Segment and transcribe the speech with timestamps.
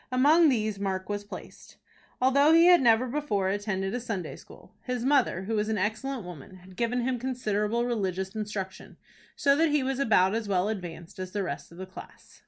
[0.11, 1.77] Among these Mark was placed.
[2.19, 6.23] Although he had never before attended a Sunday school, his mother, who was an excellent
[6.23, 8.97] woman, had given him considerable religious instruction,
[9.35, 12.39] so that he was about as well advanced as the rest of the class.